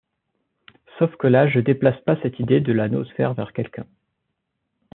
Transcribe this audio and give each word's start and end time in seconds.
Sauf 0.97 1.15
que 1.17 1.27
là 1.27 1.47
je 1.47 1.59
déplace 1.59 2.01
pas 2.05 2.19
cette 2.23 2.39
idée 2.39 2.59
de 2.59 2.73
la 2.73 2.89
noosphère 2.89 3.35
vers 3.35 3.53
quelqu’un. 3.53 3.85